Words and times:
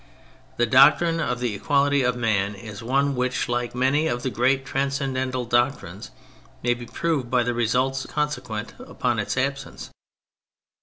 The 0.57 0.65
doctrine 0.65 1.19
of 1.19 1.39
the 1.41 1.53
equality 1.53 2.01
of 2.01 2.15
man 2.17 2.55
is 2.55 2.81
one 2.81 3.15
which, 3.15 3.47
like 3.47 3.75
many 3.75 4.07
of 4.07 4.23
the 4.23 4.31
great 4.31 4.65
transcendental 4.65 5.45
doctrines, 5.45 6.09
may 6.63 6.73
be 6.73 6.87
proved 6.87 7.29
by 7.29 7.43
the 7.43 7.53
results 7.53 8.07
consequent 8.07 8.73
upon 8.79 9.19
its 9.19 9.37
absence. 9.37 9.91